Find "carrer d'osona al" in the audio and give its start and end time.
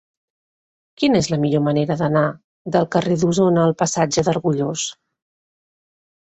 2.97-3.75